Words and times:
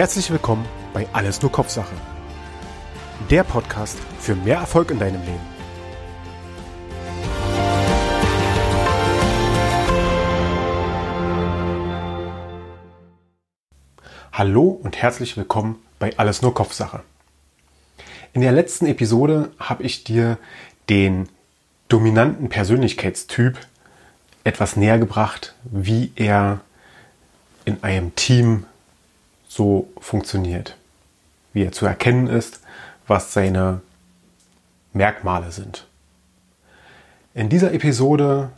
Herzlich 0.00 0.30
willkommen 0.30 0.64
bei 0.94 1.06
Alles 1.12 1.42
nur 1.42 1.52
Kopfsache. 1.52 1.94
Der 3.28 3.44
Podcast 3.44 3.98
für 4.18 4.34
mehr 4.34 4.56
Erfolg 4.56 4.90
in 4.90 4.98
deinem 4.98 5.20
Leben. 5.20 5.40
Hallo 14.32 14.68
und 14.82 14.96
herzlich 14.96 15.36
willkommen 15.36 15.76
bei 15.98 16.16
Alles 16.16 16.40
nur 16.40 16.54
Kopfsache. 16.54 17.02
In 18.32 18.40
der 18.40 18.52
letzten 18.52 18.86
Episode 18.86 19.52
habe 19.58 19.82
ich 19.82 20.02
dir 20.04 20.38
den 20.88 21.28
dominanten 21.90 22.48
Persönlichkeitstyp 22.48 23.58
etwas 24.44 24.76
näher 24.76 24.98
gebracht, 24.98 25.54
wie 25.64 26.10
er 26.16 26.62
in 27.66 27.82
einem 27.82 28.16
Team 28.16 28.64
so 29.50 29.88
funktioniert, 29.98 30.76
wie 31.52 31.64
er 31.64 31.72
zu 31.72 31.84
erkennen 31.84 32.28
ist, 32.28 32.60
was 33.08 33.32
seine 33.32 33.80
Merkmale 34.92 35.50
sind. 35.50 35.88
In 37.34 37.48
dieser 37.48 37.74
Episode 37.74 38.50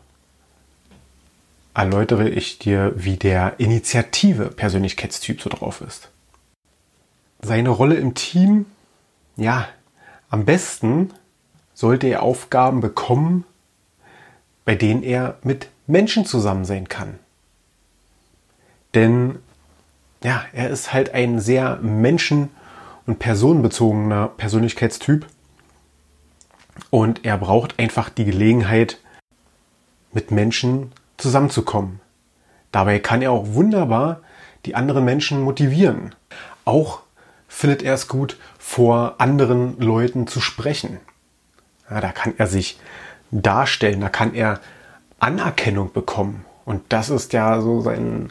erläutere 1.72 2.28
ich 2.28 2.58
dir, 2.58 2.92
wie 2.94 3.16
der 3.16 3.58
Initiative 3.58 4.50
Persönlichkeitstyp 4.50 5.40
so 5.40 5.48
drauf 5.48 5.80
ist. 5.80 6.10
Seine 7.40 7.70
Rolle 7.70 7.94
im 7.94 8.14
Team, 8.14 8.66
ja, 9.36 9.66
am 10.28 10.44
besten 10.44 11.10
sollte 11.72 12.06
er 12.06 12.22
Aufgaben 12.22 12.82
bekommen, 12.82 13.44
bei 14.66 14.74
denen 14.74 15.02
er 15.02 15.38
mit 15.42 15.68
Menschen 15.86 16.26
zusammen 16.26 16.66
sein 16.66 16.86
kann. 16.90 17.18
Denn 18.94 19.38
ja, 20.24 20.44
er 20.52 20.70
ist 20.70 20.92
halt 20.92 21.14
ein 21.14 21.40
sehr 21.40 21.76
menschen- 21.76 22.50
und 23.06 23.18
personenbezogener 23.18 24.28
Persönlichkeitstyp. 24.28 25.26
Und 26.90 27.24
er 27.24 27.36
braucht 27.38 27.78
einfach 27.78 28.08
die 28.08 28.24
Gelegenheit, 28.24 28.98
mit 30.12 30.30
Menschen 30.30 30.92
zusammenzukommen. 31.16 32.00
Dabei 32.70 32.98
kann 32.98 33.22
er 33.22 33.32
auch 33.32 33.54
wunderbar 33.54 34.20
die 34.66 34.74
anderen 34.74 35.04
Menschen 35.04 35.40
motivieren. 35.40 36.14
Auch 36.64 37.00
findet 37.48 37.82
er 37.82 37.94
es 37.94 38.08
gut, 38.08 38.38
vor 38.58 39.16
anderen 39.18 39.78
Leuten 39.80 40.26
zu 40.26 40.40
sprechen. 40.40 41.00
Ja, 41.90 42.00
da 42.00 42.12
kann 42.12 42.34
er 42.38 42.46
sich 42.46 42.78
darstellen, 43.30 44.00
da 44.00 44.08
kann 44.08 44.34
er 44.34 44.60
Anerkennung 45.18 45.92
bekommen. 45.92 46.44
Und 46.64 46.82
das 46.90 47.10
ist 47.10 47.32
ja 47.32 47.60
so 47.60 47.80
sein 47.80 48.30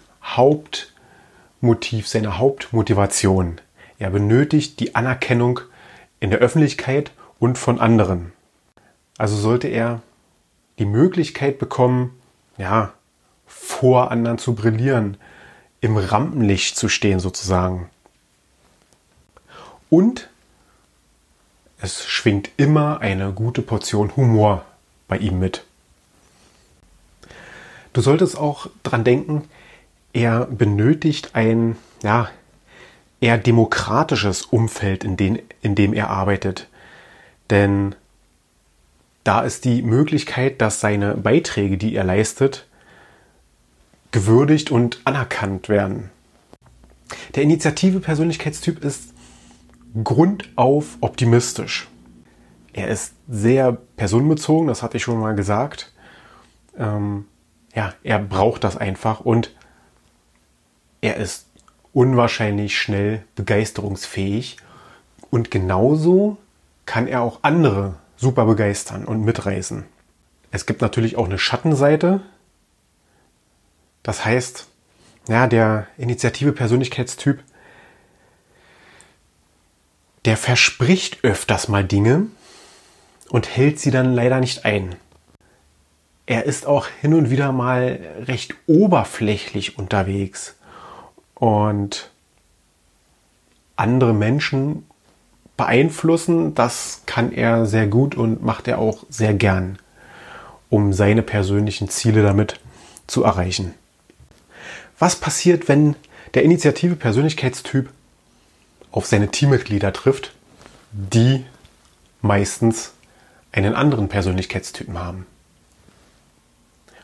Hauptmotiv, 1.62 2.08
seine 2.08 2.40
Hauptmotivation. 2.40 3.62
Er 4.00 4.10
benötigt 4.10 4.80
die 4.80 4.96
Anerkennung 4.96 5.60
in 6.20 6.32
der 6.32 6.40
Öffentlichkeit 6.40 7.12
und 7.38 7.60
von 7.60 7.80
anderen. 7.80 8.34
Also 9.20 9.36
sollte 9.36 9.68
er 9.68 10.02
die 10.80 10.86
Möglichkeit 10.86 11.60
bekommen, 11.60 12.20
ja, 12.58 12.94
vor 13.46 14.10
anderen 14.10 14.40
zu 14.40 14.56
brillieren, 14.56 15.18
im 15.82 15.98
Rampenlicht 15.98 16.78
zu 16.78 16.90
stehen 16.90 17.20
sozusagen. 17.20 17.92
Und 19.92 20.32
es 21.80 22.08
schwingt 22.08 22.50
immer 22.58 23.02
eine 23.02 23.34
gute 23.34 23.62
Portion 23.62 24.16
Humor 24.16 24.66
bei 25.08 25.20
ihm 25.20 25.38
mit. 25.38 25.64
Du 27.94 28.02
solltest 28.02 28.36
auch 28.36 28.68
dran 28.82 29.04
denken, 29.04 29.48
er 30.14 30.46
benötigt 30.46 31.32
ein, 31.34 31.78
ja, 32.04 32.30
eher 33.20 33.38
demokratisches 33.38 34.44
Umfeld, 34.44 35.04
in, 35.04 35.16
den, 35.16 35.40
in 35.62 35.76
dem 35.76 35.94
er 35.94 36.10
arbeitet. 36.10 36.68
Denn 37.50 37.96
da 39.24 39.42
ist 39.42 39.66
die 39.66 39.84
Möglichkeit, 39.84 40.62
dass 40.62 40.80
seine 40.80 41.16
Beiträge, 41.16 41.78
die 41.78 41.96
er 41.96 42.04
leistet, 42.04 42.66
gewürdigt 44.12 44.72
und 44.72 45.00
anerkannt 45.06 45.70
werden. 45.70 46.10
Der 47.36 47.44
Initiative 47.44 48.00
Persönlichkeitstyp 48.00 48.84
ist 48.84 49.14
grundauf 50.04 50.98
optimistisch. 51.02 51.88
Er 52.74 52.88
ist 52.88 53.14
sehr 53.30 53.78
personenbezogen, 53.98 54.68
das 54.68 54.82
hatte 54.82 54.98
ich 54.98 55.04
schon 55.04 55.20
mal 55.20 55.36
gesagt. 55.36 55.94
Ähm, 56.78 57.26
ja, 57.76 57.94
er 58.04 58.20
braucht 58.20 58.64
das 58.64 58.78
einfach 58.78 59.20
und 59.20 59.54
er 61.02 61.18
ist 61.18 61.48
unwahrscheinlich 61.94 62.80
schnell 62.80 63.24
begeisterungsfähig 63.36 64.58
und 65.30 65.52
genauso 65.52 66.38
kann 66.86 67.08
er 67.08 67.22
auch 67.22 67.40
andere 67.42 67.96
super 68.16 68.46
begeistern 68.46 69.06
und 69.06 69.24
mitreißen. 69.24 69.86
Es 70.52 70.66
gibt 70.66 70.82
natürlich 70.82 71.18
auch 71.18 71.26
eine 71.26 71.40
Schattenseite. 71.40 72.22
Das 74.04 74.26
heißt, 74.26 74.68
ja, 75.28 75.48
der 75.48 75.88
Initiative 75.98 76.54
Persönlichkeitstyp, 76.54 77.44
der 80.26 80.38
verspricht 80.38 81.24
öfters 81.24 81.68
mal 81.68 81.84
Dinge 81.84 82.28
und 83.30 83.56
hält 83.56 83.80
sie 83.80 83.92
dann 83.92 84.14
leider 84.14 84.40
nicht 84.40 84.66
ein 84.66 84.96
er 86.32 86.46
ist 86.46 86.66
auch 86.66 86.88
hin 86.88 87.14
und 87.14 87.30
wieder 87.30 87.52
mal 87.52 88.00
recht 88.26 88.56
oberflächlich 88.66 89.78
unterwegs 89.78 90.56
und 91.42 92.10
andere 93.76 94.14
Menschen 94.14 94.86
beeinflussen, 95.58 96.56
das 96.56 97.02
kann 97.06 97.34
er 97.34 97.66
sehr 97.66 97.88
gut 97.88 98.16
und 98.16 98.44
macht 98.44 98.70
er 98.70 98.78
auch 98.78 99.04
sehr 99.10 99.34
gern, 99.34 99.78
um 100.70 100.94
seine 100.94 101.22
persönlichen 101.22 101.90
Ziele 101.90 102.24
damit 102.24 102.62
zu 103.08 103.24
erreichen. 103.24 103.74
Was 105.00 105.18
passiert, 105.18 105.68
wenn 105.68 105.96
der 106.34 106.44
Initiative 106.44 106.96
Persönlichkeitstyp 106.96 107.90
auf 108.92 109.06
seine 109.06 109.30
Teammitglieder 109.30 109.92
trifft, 109.92 110.34
die 110.92 111.46
meistens 112.22 112.94
einen 113.52 113.74
anderen 113.74 114.08
Persönlichkeitstypen 114.08 114.98
haben? 114.98 115.26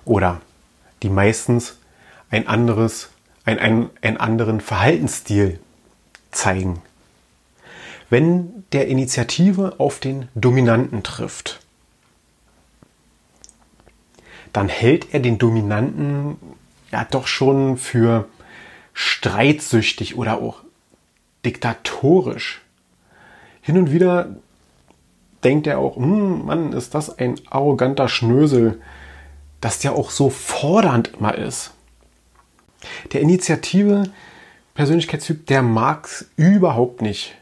oder 0.07 0.41
die 1.03 1.09
meistens 1.09 1.77
ein 2.31 2.47
anderes, 2.47 3.09
ein, 3.47 3.59
ein, 3.59 3.89
einen 4.01 4.17
anderen 4.17 4.59
Verhaltensstil 4.59 5.59
zeigen. 6.31 6.81
Wenn 8.09 8.65
der 8.73 8.87
Initiative 8.87 9.75
auf 9.79 9.99
den 9.99 10.27
Dominanten 10.35 11.01
trifft, 11.01 11.61
dann 14.51 14.67
hält 14.67 15.13
er 15.13 15.21
den 15.21 15.37
Dominanten 15.37 16.37
ja 16.91 17.05
doch 17.09 17.27
schon 17.27 17.77
für 17.77 18.27
streitsüchtig 18.93 20.17
oder 20.17 20.41
auch 20.41 20.61
diktatorisch. 21.45 22.61
Hin 23.61 23.77
und 23.77 23.91
wieder 23.91 24.35
denkt 25.43 25.67
er 25.67 25.79
auch, 25.79 25.95
hm, 25.95 26.45
Mann, 26.45 26.73
ist 26.73 26.95
das 26.95 27.17
ein 27.17 27.35
arroganter 27.49 28.09
Schnösel, 28.09 28.81
dass 29.61 29.79
der 29.79 29.93
auch 29.93 30.09
so 30.09 30.29
fordernd 30.29 31.13
immer 31.17 31.35
ist. 31.35 31.71
Der 33.13 33.21
Initiative 33.21 34.03
Persönlichkeitstyp, 34.73 35.47
der 35.47 35.63
mag 35.63 36.05
es 36.05 36.29
überhaupt 36.35 37.01
nicht, 37.01 37.35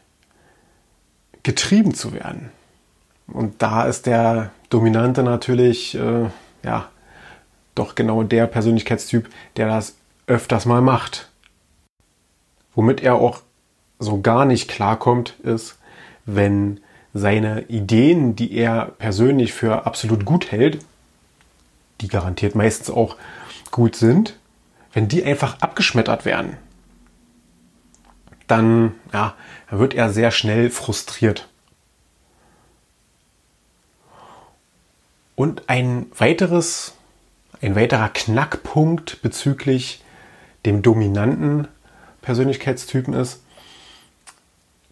getrieben 1.42 1.94
zu 1.94 2.14
werden. 2.14 2.50
Und 3.26 3.60
da 3.60 3.84
ist 3.84 4.06
der 4.06 4.50
Dominante 4.70 5.22
natürlich, 5.22 5.94
äh, 5.94 6.30
ja, 6.64 6.88
doch 7.74 7.94
genau 7.94 8.22
der 8.22 8.46
Persönlichkeitstyp, 8.46 9.28
der 9.56 9.68
das 9.68 9.96
öfters 10.26 10.64
mal 10.64 10.80
macht. 10.80 11.28
Womit 12.74 13.02
er 13.02 13.16
auch 13.16 13.42
so 13.98 14.20
gar 14.20 14.44
nicht 14.44 14.68
klarkommt, 14.68 15.38
ist, 15.42 15.78
wenn 16.24 16.80
seine 17.14 17.62
Ideen, 17.68 18.36
die 18.36 18.52
er 18.52 18.92
persönlich 18.98 19.52
für 19.52 19.86
absolut 19.86 20.24
gut 20.24 20.50
hält, 20.52 20.78
die 22.00 22.08
garantiert 22.08 22.54
meistens 22.54 22.90
auch 22.90 23.16
gut 23.70 23.96
sind, 23.96 24.38
wenn 24.96 25.08
die 25.08 25.22
einfach 25.22 25.60
abgeschmettert 25.60 26.24
werden, 26.24 26.56
dann 28.46 28.94
ja, 29.12 29.34
wird 29.68 29.92
er 29.92 30.08
sehr 30.08 30.30
schnell 30.30 30.70
frustriert. 30.70 31.50
Und 35.34 35.68
ein 35.68 36.06
weiteres, 36.16 36.94
ein 37.60 37.76
weiterer 37.76 38.08
Knackpunkt 38.08 39.20
bezüglich 39.20 40.02
dem 40.64 40.80
dominanten 40.80 41.68
Persönlichkeitstypen 42.22 43.12
ist, 43.12 43.42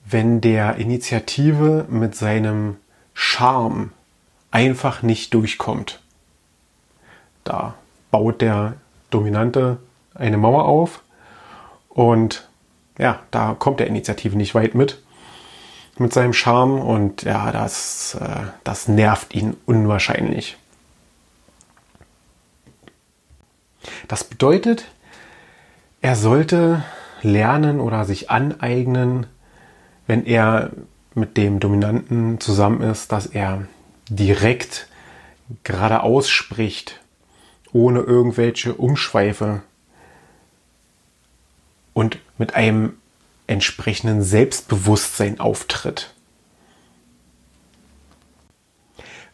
wenn 0.05 0.43
der 0.43 0.77
Initiative 0.77 1.87
mit 1.89 2.15
seinem 2.15 2.77
Charme 3.15 3.91
einfach 4.51 5.01
nicht 5.01 5.33
durchkommt. 5.33 6.03
Da 7.45 7.75
baut 8.11 8.43
der 8.43 8.75
Dominante 9.09 9.79
eine 10.15 10.37
Mauer 10.37 10.65
auf. 10.65 11.03
Und 11.89 12.49
ja, 12.99 13.21
da 13.31 13.55
kommt 13.59 13.81
der 13.81 13.87
Initiative 13.87 14.37
nicht 14.37 14.55
weit 14.55 14.75
mit 14.75 15.03
mit 15.99 16.13
seinem 16.13 16.33
Charme. 16.33 16.81
Und 16.81 17.23
ja, 17.23 17.53
das, 17.53 18.17
äh, 18.21 18.47
das 18.65 18.89
nervt 18.89 19.35
ihn 19.35 19.57
unwahrscheinlich. 19.67 20.57
Das 24.09 24.25
bedeutet, 24.25 24.87
er 26.01 26.17
sollte 26.17 26.85
lernen 27.23 27.81
oder 27.81 28.05
sich 28.05 28.31
aneignen, 28.31 29.27
wenn 30.07 30.27
er 30.27 30.71
mit 31.15 31.37
dem 31.37 31.61
Dominanten 31.61 32.41
zusammen 32.41 32.83
ist, 32.83 33.13
dass 33.13 33.27
er 33.27 33.67
direkt 34.09 34.89
geradeaus 35.63 36.29
spricht, 36.29 37.01
ohne 37.73 38.01
irgendwelche 38.01 38.75
Umschweife 38.75 39.63
und 41.95 42.19
mit 42.37 42.55
einem 42.55 42.99
entsprechenden 43.47 44.23
Selbstbewusstsein 44.23 45.41
auftritt. 45.41 46.13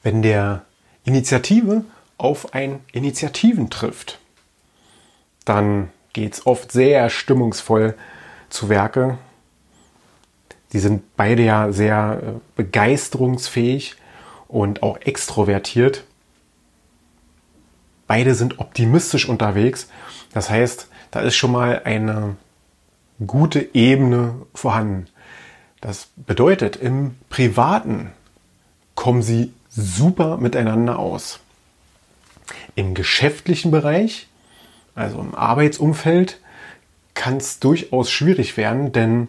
Wenn 0.02 0.22
der 0.22 0.64
Initiative 1.04 1.84
auf 2.16 2.54
ein 2.54 2.80
Initiativen 2.92 3.70
trifft, 3.70 4.18
dann 5.44 5.90
geht 6.12 6.34
es 6.34 6.46
oft 6.46 6.72
sehr 6.72 7.10
stimmungsvoll 7.10 7.96
zu 8.48 8.68
Werke. 8.68 9.18
Die 10.72 10.78
sind 10.78 11.16
beide 11.16 11.42
ja 11.42 11.72
sehr 11.72 12.20
äh, 12.22 12.40
begeisterungsfähig 12.56 13.96
und 14.48 14.82
auch 14.82 14.98
extrovertiert. 14.98 16.04
Beide 18.06 18.34
sind 18.34 18.58
optimistisch 18.58 19.28
unterwegs. 19.28 19.88
Das 20.32 20.50
heißt, 20.50 20.88
da 21.10 21.20
ist 21.20 21.36
schon 21.36 21.52
mal 21.52 21.82
eine 21.84 22.36
gute 23.26 23.74
Ebene 23.74 24.34
vorhanden. 24.54 25.06
Das 25.80 26.08
bedeutet, 26.16 26.76
im 26.76 27.16
Privaten 27.28 28.12
kommen 28.94 29.22
sie 29.22 29.52
super 29.68 30.36
miteinander 30.36 30.98
aus. 30.98 31.40
Im 32.74 32.94
geschäftlichen 32.94 33.70
Bereich, 33.70 34.28
also 34.94 35.20
im 35.20 35.34
Arbeitsumfeld, 35.34 36.40
kann 37.14 37.36
es 37.36 37.60
durchaus 37.60 38.10
schwierig 38.10 38.56
werden, 38.56 38.92
denn 38.92 39.28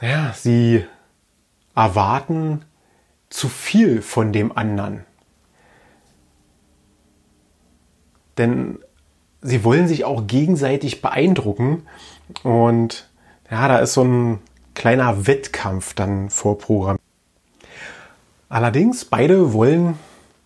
naja, 0.00 0.34
sie 0.36 0.84
erwarten 1.74 2.64
zu 3.30 3.48
viel 3.48 4.02
von 4.02 4.32
dem 4.32 4.56
anderen. 4.56 5.04
Denn 8.38 8.78
sie 9.42 9.64
wollen 9.64 9.88
sich 9.88 10.04
auch 10.04 10.26
gegenseitig 10.26 11.02
beeindrucken 11.02 11.86
und 12.42 13.08
ja, 13.50 13.68
da 13.68 13.78
ist 13.78 13.94
so 13.94 14.02
ein 14.02 14.40
kleiner 14.74 15.26
Wettkampf 15.26 15.94
dann 15.94 16.30
vorprogrammiert. 16.30 17.00
Allerdings, 18.48 19.04
beide 19.04 19.52
wollen, 19.52 19.98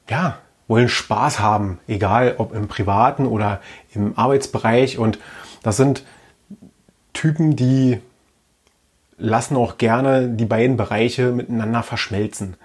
ja, 0.08 0.38
wollen 0.68 0.88
Spaß 0.88 1.40
haben, 1.40 1.80
egal 1.88 2.36
ob 2.38 2.54
im 2.54 2.68
privaten 2.68 3.26
oder 3.26 3.60
im 3.92 4.16
Arbeitsbereich. 4.16 4.98
Und 4.98 5.18
das 5.62 5.76
sind 5.76 6.04
Typen, 7.12 7.56
die 7.56 8.00
lassen 9.18 9.56
auch 9.56 9.78
gerne 9.78 10.28
die 10.28 10.46
beiden 10.46 10.76
Bereiche 10.76 11.32
miteinander 11.32 11.82
verschmelzen. 11.82 12.56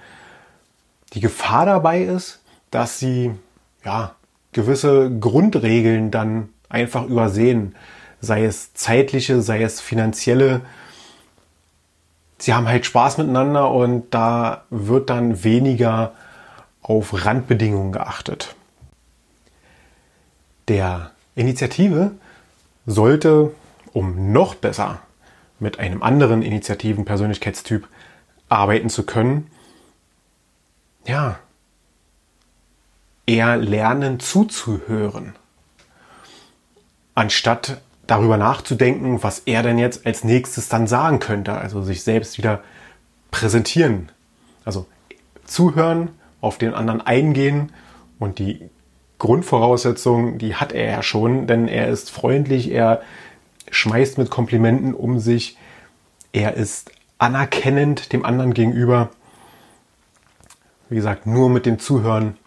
Die 1.14 1.20
Gefahr 1.20 1.66
dabei 1.66 2.04
ist, 2.04 2.42
dass 2.72 3.00
sie 3.00 3.32
ja, 3.84 4.16
gewisse 4.54 5.12
Grundregeln 5.20 6.12
dann 6.12 6.50
einfach 6.70 7.06
übersehen 7.06 7.76
sei 8.22 8.46
es 8.46 8.74
zeitliche, 8.74 9.42
sei 9.42 9.64
es 9.64 9.82
finanzielle. 9.82 10.62
Sie 12.38 12.54
haben 12.54 12.68
halt 12.68 12.86
Spaß 12.86 13.18
miteinander 13.18 13.72
und 13.72 14.14
da 14.14 14.66
wird 14.70 15.10
dann 15.10 15.44
weniger 15.44 16.14
auf 16.82 17.26
Randbedingungen 17.26 17.92
geachtet. 17.92 18.56
Der 20.68 21.12
Initiative 21.36 22.12
sollte, 22.86 23.52
um 23.94 24.32
noch 24.32 24.56
besser 24.56 25.00
mit 25.60 25.80
einem 25.80 26.04
anderen 26.04 26.42
Initiativen-Persönlichkeitstyp 26.42 27.88
arbeiten 28.50 28.90
zu 28.90 29.06
können, 29.06 29.50
ja, 31.06 31.40
eher 33.26 33.58
lernen 33.58 34.20
zuzuhören, 34.20 35.36
anstatt 37.16 37.82
darüber 38.08 38.38
nachzudenken, 38.38 39.24
was 39.24 39.40
er 39.40 39.64
denn 39.64 39.78
jetzt 39.78 40.06
als 40.06 40.24
nächstes 40.24 40.70
dann 40.70 40.88
sagen 40.88 41.20
könnte. 41.20 41.54
Also 41.54 41.82
sich 41.82 42.04
selbst 42.04 42.38
wieder 42.38 42.62
präsentieren. 43.32 44.12
Also 44.64 44.86
zuhören, 45.46 46.10
auf 46.42 46.58
den 46.58 46.74
anderen 46.74 47.02
eingehen 47.02 47.72
und 48.20 48.40
die 48.40 48.70
Grundvoraussetzungen, 49.18 50.38
die 50.38 50.56
hat 50.56 50.74
er 50.74 50.92
ja 50.92 51.04
schon, 51.04 51.48
denn 51.48 51.68
er 51.68 51.88
ist 51.88 52.12
freundlich, 52.12 52.72
er 52.72 53.02
schmeißt 53.72 54.18
mit 54.18 54.30
Komplimenten 54.30 54.94
um 54.94 55.20
sich, 55.20 55.58
er 56.34 56.54
ist 56.54 56.92
anerkennend 57.18 58.14
dem 58.14 58.26
anderen 58.26 58.54
gegenüber. 58.54 59.10
Wie 60.90 60.96
gesagt, 60.96 61.26
nur 61.26 61.50
mit 61.50 61.66
dem 61.66 61.80
Zuhören, 61.80 62.38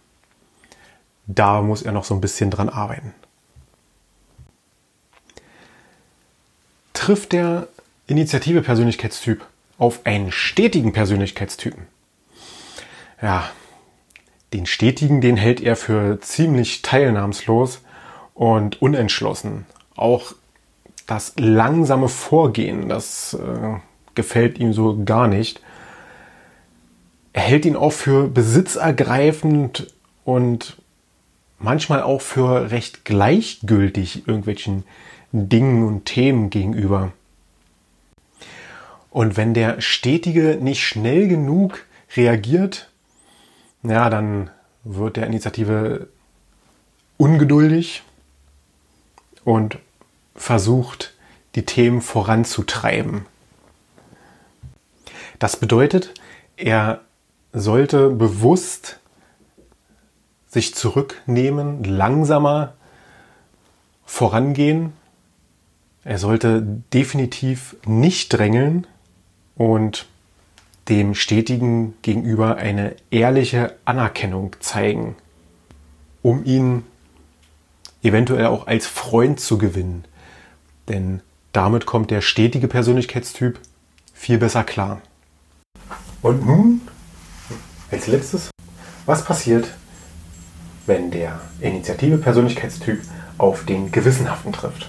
da 1.27 1.61
muss 1.63 1.83
er 1.83 1.93
noch 1.93 2.05
so 2.05 2.15
ein 2.15 2.21
bisschen 2.21 2.51
dran 2.51 2.69
arbeiten. 2.69 3.15
Trifft 7.09 7.33
der 7.33 7.69
Initiative 8.07 8.61
Persönlichkeitstyp 8.61 9.41
auf 9.79 10.05
einen 10.05 10.31
stetigen 10.31 10.93
Persönlichkeitstypen. 10.93 11.87
Ja, 13.23 13.49
den 14.53 14.67
stetigen, 14.67 15.23
den 15.23 15.39
hält 15.39 15.63
er 15.63 15.75
für 15.75 16.21
ziemlich 16.21 16.83
teilnahmslos 16.83 17.81
und 18.35 18.83
unentschlossen. 18.83 19.65
Auch 19.97 20.35
das 21.07 21.33
langsame 21.39 22.11
Vorgehen, 22.11 22.91
das 22.91 23.33
äh, 23.33 23.79
gefällt 24.15 24.59
ihm 24.59 24.75
so 24.75 25.03
gar 25.03 25.29
nicht. 25.29 25.63
Er 27.33 27.41
hält 27.41 27.65
ihn 27.65 27.77
auch 27.77 27.95
für 27.95 28.29
besitzergreifend 28.29 29.95
und 30.27 30.77
manchmal 31.59 32.03
auch 32.03 32.21
für 32.21 32.71
recht 32.71 33.07
gleichgültig 33.07 34.29
irgendwelchen 34.29 34.85
Dingen 35.33 35.87
und 35.87 36.05
Themen 36.05 36.51
gegenüber. 36.51 37.13
Und 39.11 39.37
wenn 39.37 39.55
der 39.55 39.81
Stetige 39.81 40.59
nicht 40.61 40.83
schnell 40.83 41.29
genug 41.29 41.85
reagiert, 42.17 42.91
ja, 43.83 44.11
dann 44.11 44.51
wird 44.85 45.17
der 45.17 45.27
Initiative 45.27 46.09
ungeduldig 47.17 48.03
und 49.45 49.79
versucht, 50.35 51.15
die 51.55 51.65
Themen 51.65 52.01
voranzutreiben. 52.01 53.27
Das 55.39 55.57
bedeutet, 55.57 56.15
er 56.57 57.01
sollte 57.53 58.11
bewusst 58.11 59.01
sich 60.49 60.75
zurücknehmen, 60.75 61.85
langsamer 61.85 62.75
vorangehen 64.05 64.93
er 66.09 66.17
sollte 66.17 66.63
definitiv 66.95 67.77
nicht 67.85 68.31
drängeln 68.31 68.87
und 69.57 70.07
dem 70.89 71.15
Stetigen 71.15 71.97
gegenüber 72.01 72.57
eine 72.57 72.97
ehrliche 73.11 73.77
Anerkennung 73.85 74.57
zeigen, 74.59 75.17
um 76.23 76.47
ihn 76.47 76.85
eventuell 78.03 78.47
auch 78.47 78.67
als 78.67 78.87
Freund 78.87 79.39
zu 79.39 79.59
gewinnen. 79.59 80.07
Denn 80.89 81.21
damit 81.53 81.85
kommt 81.85 82.11
der 82.11 82.23
stetige 82.23 82.69
Persönlichkeitstyp 82.69 83.61
viel 84.15 84.39
besser 84.39 84.65
klar. 84.65 85.03
Und 86.23 86.47
nun, 86.47 86.81
als 87.91 88.07
letztes, 88.07 88.49
was 89.05 89.27
passiert, 89.27 89.75
wenn 90.87 91.11
der 91.11 91.39
Initiative 91.61 92.17
Persönlichkeitstyp 92.17 93.03
auf 93.37 93.67
den 93.67 93.93
Gewissenhaften 93.93 94.55
trifft? 94.55 94.89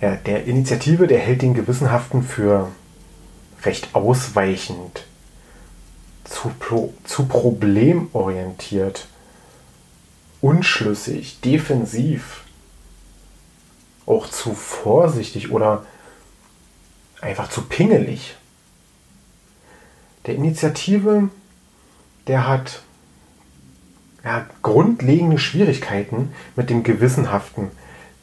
Ja, 0.00 0.16
der 0.16 0.44
Initiative, 0.44 1.06
der 1.06 1.18
hält 1.18 1.42
den 1.42 1.54
Gewissenhaften 1.54 2.22
für 2.22 2.70
recht 3.64 3.94
ausweichend, 3.94 5.04
zu, 6.24 6.50
zu 7.04 7.26
problemorientiert, 7.26 9.08
unschlüssig, 10.40 11.40
defensiv, 11.40 12.44
auch 14.06 14.28
zu 14.28 14.54
vorsichtig 14.54 15.50
oder 15.50 15.84
einfach 17.20 17.50
zu 17.50 17.62
pingelig. 17.62 18.36
Der 20.26 20.34
Initiative, 20.34 21.28
der 22.26 22.46
hat 22.46 22.82
ja, 24.24 24.46
grundlegende 24.62 25.38
Schwierigkeiten 25.38 26.32
mit 26.56 26.70
dem 26.70 26.82
Gewissenhaften, 26.84 27.70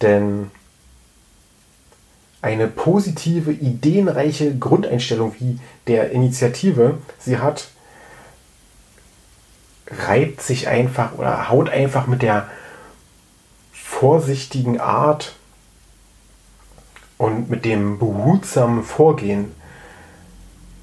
denn 0.02 0.50
eine 2.42 2.68
positive, 2.68 3.52
ideenreiche 3.52 4.58
Grundeinstellung 4.58 5.36
wie 5.40 5.60
der 5.88 6.12
Initiative 6.12 6.98
sie 7.20 7.40
hat, 7.40 7.70
reibt 9.88 10.42
sich 10.42 10.68
einfach 10.68 11.14
oder 11.18 11.50
haut 11.50 11.70
einfach 11.70 12.08
mit 12.08 12.22
der 12.22 12.50
vorsichtigen 13.72 14.80
Art 14.80 15.36
und 17.18 17.50
mit 17.50 17.66
dem 17.66 17.98
behutsamen 17.98 18.84
Vorgehen, 18.84 19.52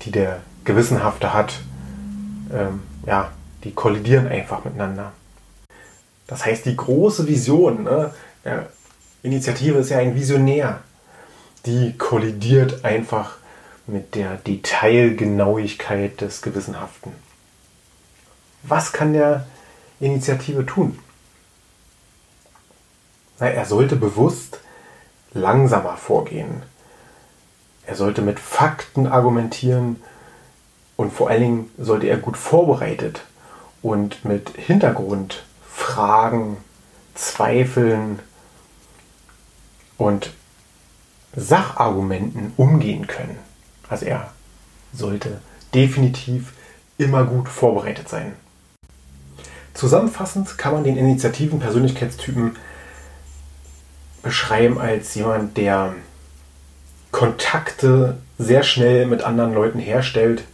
die 0.03 0.11
der 0.11 0.41
Gewissenhafte 0.65 1.33
hat, 1.33 1.61
ähm, 2.53 2.83
ja, 3.07 3.31
die 3.63 3.73
kollidieren 3.73 4.27
einfach 4.27 4.65
miteinander. 4.65 5.13
Das 6.27 6.45
heißt, 6.45 6.65
die 6.65 6.77
große 6.77 7.29
Vision, 7.29 7.85
ne, 7.85 8.13
Initiative 9.23 9.79
ist 9.79 9.91
ja 9.91 9.99
ein 9.99 10.15
Visionär, 10.15 10.81
die 11.67 11.97
kollidiert 11.97 12.85
einfach 12.85 13.37
mit 13.87 14.15
der 14.15 14.37
Detailgenauigkeit 14.37 16.21
des 16.21 16.43
Gewissenhaften. 16.43 17.13
Was 18.63 18.93
kann 18.93 19.13
der 19.13 19.47
Initiative 20.01 20.65
tun? 20.65 20.99
Na, 23.39 23.49
er 23.49 23.67
sollte 23.67 23.97
bewusst 23.97 24.61
langsamer 25.33 25.97
vorgehen. 25.97 26.63
Er 27.87 27.97
sollte 27.97 28.23
mit 28.23 28.41
Fakten 28.41 29.07
argumentieren 29.07 30.03
und 30.97 31.13
vor 31.13 31.29
allen 31.29 31.43
Dingen 31.43 31.71
sollte 31.77 32.07
er 32.07 32.17
gut 32.17 32.37
vorbereitet 32.37 33.23
und 33.83 34.25
mit 34.25 34.51
Hintergrundfragen, 34.57 36.57
Zweifeln 37.15 38.21
und 39.99 40.33
Sachargumenten 41.37 42.53
umgehen 42.57 43.07
können. 43.07 43.39
Also 43.89 44.07
er 44.07 44.33
sollte 44.93 45.41
definitiv 45.75 46.53
immer 46.99 47.25
gut 47.25 47.49
vorbereitet 47.49 48.09
sein. 48.09 48.35
Zusammenfassend 49.75 50.57
kann 50.57 50.73
man 50.73 50.85
den 50.85 50.97
Initiativen 50.97 51.59
Persönlichkeitstypen 51.59 52.57
beschreiben 54.23 54.79
als 54.79 55.15
jemand, 55.15 55.57
der 55.57 55.95
Kontakte 57.11 58.19
sehr 58.39 58.63
schnell 58.63 59.07
mit 59.07 59.23
anderen 59.23 59.55
Leuten 59.55 59.79
herstellt, 59.79 60.45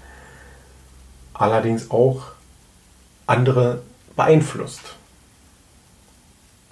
allerdings 1.35 1.91
auch 1.91 2.33
andere 3.27 3.83
beeinflusst. 4.17 4.81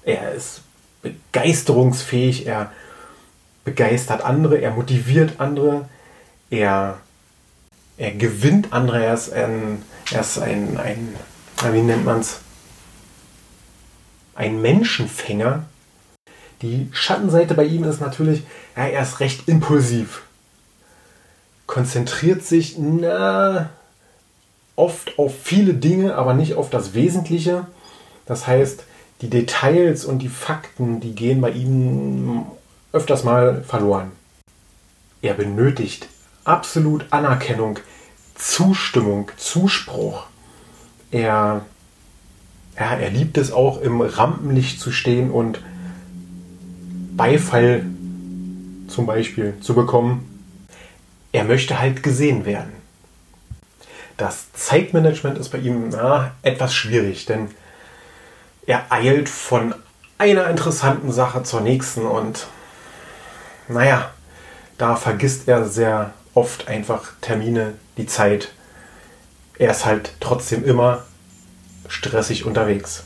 Er 0.02 0.32
ist 0.32 0.62
begeisterungsfähig, 1.02 2.46
er 2.46 2.72
begeistert 3.68 4.22
andere, 4.22 4.56
er 4.62 4.70
motiviert 4.70 5.40
andere, 5.40 5.88
er, 6.48 6.98
er 7.98 8.12
gewinnt 8.12 8.72
andere, 8.72 9.04
er 9.04 9.12
ist 9.14 9.30
ein, 9.30 9.82
er 10.10 10.20
ist 10.22 10.38
ein, 10.38 10.78
ein 10.78 11.14
wie 11.70 11.82
nennt 11.82 12.06
man 12.06 12.20
es, 12.20 12.40
ein 14.34 14.62
Menschenfänger. 14.62 15.64
Die 16.62 16.88
Schattenseite 16.92 17.54
bei 17.54 17.64
ihm 17.64 17.84
ist 17.84 18.00
natürlich, 18.00 18.42
ja, 18.74 18.86
er 18.86 19.02
ist 19.02 19.20
recht 19.20 19.46
impulsiv. 19.48 20.22
Konzentriert 21.66 22.42
sich 22.44 22.78
na, 22.78 23.68
oft 24.76 25.18
auf 25.18 25.34
viele 25.42 25.74
Dinge, 25.74 26.14
aber 26.14 26.32
nicht 26.32 26.54
auf 26.54 26.70
das 26.70 26.94
Wesentliche. 26.94 27.66
Das 28.24 28.46
heißt, 28.46 28.84
die 29.20 29.28
Details 29.28 30.06
und 30.06 30.20
die 30.20 30.28
Fakten, 30.28 31.00
die 31.00 31.14
gehen 31.14 31.42
bei 31.42 31.50
ihm 31.50 32.46
öfters 32.98 33.22
mal 33.22 33.62
verloren. 33.62 34.10
Er 35.22 35.34
benötigt 35.34 36.08
absolut 36.42 37.06
Anerkennung, 37.10 37.78
Zustimmung, 38.34 39.30
Zuspruch. 39.36 40.26
Er, 41.12 41.64
ja, 42.76 42.94
er 42.94 43.10
liebt 43.10 43.38
es 43.38 43.52
auch 43.52 43.80
im 43.80 44.00
Rampenlicht 44.00 44.80
zu 44.80 44.90
stehen 44.90 45.30
und 45.30 45.60
Beifall 47.16 47.86
zum 48.88 49.06
Beispiel 49.06 49.54
zu 49.60 49.74
bekommen. 49.74 50.44
Er 51.30 51.44
möchte 51.44 51.78
halt 51.78 52.02
gesehen 52.02 52.44
werden. 52.46 52.72
Das 54.16 54.52
Zeitmanagement 54.54 55.38
ist 55.38 55.50
bei 55.50 55.58
ihm 55.58 55.90
na, 55.90 56.32
etwas 56.42 56.74
schwierig, 56.74 57.26
denn 57.26 57.48
er 58.66 58.90
eilt 58.90 59.28
von 59.28 59.72
einer 60.18 60.50
interessanten 60.50 61.12
Sache 61.12 61.44
zur 61.44 61.60
nächsten 61.60 62.04
und 62.04 62.48
naja, 63.68 64.10
da 64.78 64.96
vergisst 64.96 65.48
er 65.48 65.68
sehr 65.68 66.14
oft 66.34 66.68
einfach 66.68 67.12
Termine, 67.20 67.74
die 67.96 68.06
Zeit. 68.06 68.52
Er 69.58 69.70
ist 69.70 69.84
halt 69.84 70.12
trotzdem 70.20 70.64
immer 70.64 71.04
stressig 71.88 72.44
unterwegs. 72.44 73.04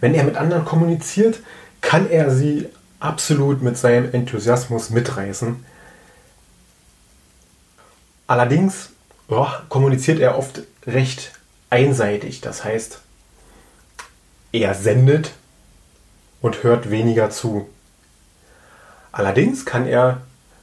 Wenn 0.00 0.14
er 0.14 0.24
mit 0.24 0.36
anderen 0.36 0.64
kommuniziert, 0.64 1.40
kann 1.80 2.08
er 2.08 2.30
sie 2.30 2.68
absolut 3.00 3.62
mit 3.62 3.76
seinem 3.76 4.12
Enthusiasmus 4.12 4.90
mitreißen. 4.90 5.64
Allerdings 8.26 8.90
oh, 9.28 9.48
kommuniziert 9.68 10.20
er 10.20 10.38
oft 10.38 10.62
recht 10.86 11.32
einseitig. 11.70 12.40
Das 12.40 12.64
heißt, 12.64 13.00
er 14.52 14.74
sendet 14.74 15.32
und 16.40 16.62
hört 16.62 16.90
weniger 16.90 17.30
zu. 17.30 17.68
Allerdings 19.14 19.64
kann 19.64 19.86
er 19.86 20.22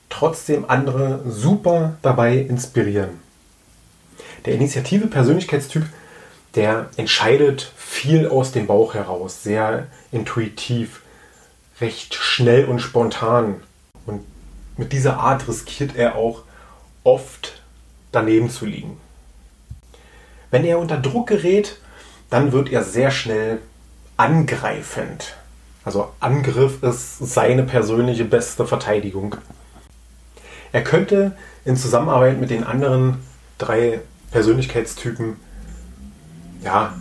trotzdem 0.10 0.66
andere 0.70 1.22
super 1.26 1.96
dabei 2.02 2.36
inspirieren. 2.36 3.22
Der 4.46 4.56
Initiative 4.56 5.08
Persönlichkeitstyp, 5.08 5.86
der 6.56 6.90
entscheidet 6.98 7.72
viel 7.78 8.28
aus 8.28 8.52
dem 8.52 8.68
Bauch 8.68 8.94
heraus, 8.94 9.42
sehr 9.42 9.88
intuitiv, 10.12 11.02
recht 11.80 12.14
schnell 12.14 12.66
und 12.66 12.80
spontan. 12.80 13.64
Und 14.06 14.26
mit 14.76 14.92
dieser 14.92 15.18
Art 15.18 15.48
riskiert 15.48 15.96
er 15.96 16.16
auch 16.16 16.44
oft 17.06 17.62
daneben 18.12 18.50
zu 18.50 18.66
liegen. 18.66 18.98
Wenn 20.50 20.66
er 20.66 20.80
unter 20.80 20.98
Druck 20.98 21.28
gerät, 21.28 21.78
dann 22.30 22.52
wird 22.52 22.70
er 22.70 22.84
sehr 22.84 23.12
schnell 23.12 23.60
angreifend. 24.18 25.38
Also 25.84 26.12
Angriff 26.20 26.84
ist 26.84 27.20
seine 27.20 27.64
persönliche 27.64 28.26
beste 28.26 28.68
Verteidigung. 28.68 29.36
Er 30.72 30.84
könnte 30.84 31.36
in 31.66 31.76
Zusammenarbeit 31.76 32.40
mit 32.40 32.50
den 32.50 32.64
anderen 32.64 33.18
drei 33.58 34.02
Persönlichkeitstypen 34.32 35.38
ja 36.64 36.94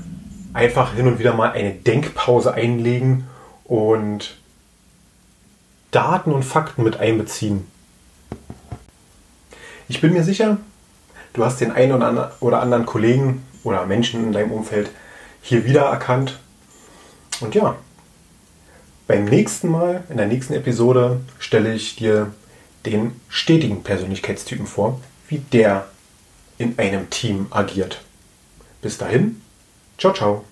einfach 0.53 0.95
hin 0.95 1.07
und 1.07 1.19
wieder 1.19 1.35
mal 1.35 1.53
eine 1.53 1.73
Denkpause 1.73 2.55
einlegen 2.55 3.27
und 3.65 4.37
Daten 5.91 6.33
und 6.33 6.45
Fakten 6.45 6.83
mit 6.83 6.99
einbeziehen. 6.99 7.67
Ich 9.89 10.01
bin 10.01 10.13
mir 10.13 10.25
sicher, 10.25 10.57
du 11.33 11.45
hast 11.45 11.61
den 11.61 11.73
einen 11.73 11.93
oder 12.41 12.63
anderen 12.63 12.87
Kollegen 12.87 13.45
oder 13.63 13.87
Menschen 13.87 14.25
in 14.25 14.33
deinem 14.33 14.53
Umfeld 14.53 14.91
hier 15.43 15.65
wiedererkannt. 15.65 16.39
Und 17.41 17.55
ja, 17.55 17.77
beim 19.11 19.25
nächsten 19.25 19.69
Mal, 19.69 20.05
in 20.09 20.19
der 20.19 20.29
nächsten 20.29 20.55
Episode, 20.55 21.21
stelle 21.41 21.75
ich 21.75 21.97
dir 21.97 22.33
den 22.87 23.21
stetigen 23.29 23.83
Persönlichkeitstypen 23.83 24.69
vor, 24.69 25.01
wie 25.27 25.39
der 25.39 25.89
in 26.59 26.79
einem 26.79 27.11
Team 27.11 27.49
agiert. 27.51 28.03
Bis 28.81 28.99
dahin, 28.99 29.43
ciao, 29.99 30.13
ciao. 30.13 30.45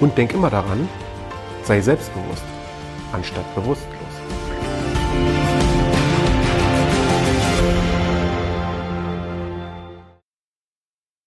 Und 0.00 0.16
denk 0.16 0.32
immer 0.32 0.48
daran, 0.48 0.88
sei 1.64 1.82
selbstbewusst 1.82 2.44
anstatt 3.12 3.54
bewusstlos. 3.54 3.93